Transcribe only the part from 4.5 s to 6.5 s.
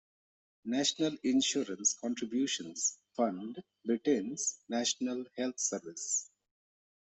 National Health Service